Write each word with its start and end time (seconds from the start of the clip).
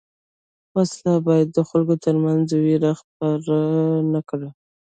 وسله 0.75 1.13
باید 1.27 1.47
د 1.53 1.59
خلکو 1.69 1.95
تر 2.05 2.15
منځ 2.25 2.47
وېره 2.63 2.91
خپره 3.01 3.57
نه 4.13 4.21
کړي 4.29 4.49